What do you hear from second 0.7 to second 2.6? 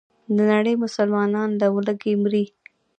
مسلمانان له ولږې مري.